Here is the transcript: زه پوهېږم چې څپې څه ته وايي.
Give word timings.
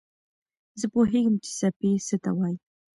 زه 0.79 0.85
پوهېږم 0.93 1.35
چې 1.43 1.49
څپې 1.59 1.91
څه 2.07 2.15
ته 2.23 2.29
وايي. 2.37 2.57